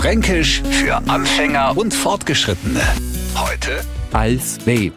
[0.00, 2.80] Fränkisch für Anfänger und Fortgeschrittene.
[3.34, 4.92] Heute als weh.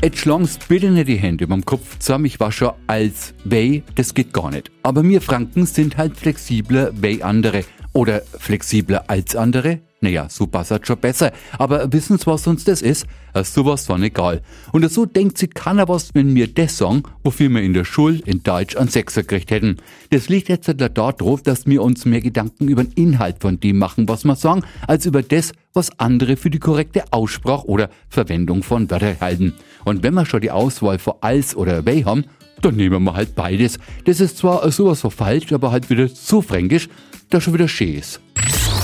[0.00, 4.14] Jetzt schlang's bitte nicht die Hände beim Kopf zusammen, ich war schon als weh, das
[4.14, 4.70] geht gar nicht.
[4.84, 7.64] Aber wir Franken sind halt flexibler wie andere.
[7.94, 9.80] Oder flexibler als andere?
[10.04, 11.32] Naja, so passt schon besser.
[11.56, 13.06] Aber wissen Sie, was uns das ist?
[13.42, 14.42] Sowas von egal.
[14.70, 18.20] Und so denkt sich keiner was, wenn wir das sagen, wofür wir in der Schule
[18.26, 19.78] in Deutsch an Sechser gekriegt hätten.
[20.10, 23.78] Das liegt jetzt da darauf, dass wir uns mehr Gedanken über den Inhalt von dem
[23.78, 28.62] machen, was wir sagen, als über das, was andere für die korrekte Aussprache oder Verwendung
[28.62, 29.54] von Wörtern halten.
[29.86, 32.24] Und wenn wir schon die Auswahl für als oder weh haben,
[32.60, 33.78] dann nehmen wir halt beides.
[34.04, 36.90] Das ist zwar sowas von falsch, aber halt wieder so fränkisch,
[37.30, 38.20] dass schon wieder schön ist.